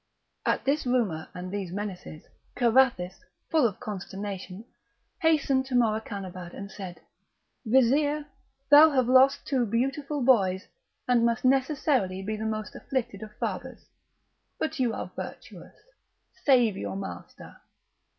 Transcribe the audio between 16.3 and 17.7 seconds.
save your master."